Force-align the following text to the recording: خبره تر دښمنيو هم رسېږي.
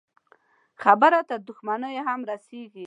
خبره 0.83 1.19
تر 1.29 1.37
دښمنيو 1.47 2.05
هم 2.07 2.19
رسېږي. 2.31 2.79